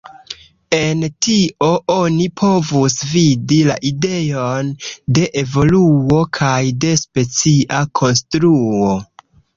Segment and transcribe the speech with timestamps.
[0.75, 4.71] En tio oni povus vidi la ideon
[5.19, 8.91] de evoluo kaj de specia konstruo.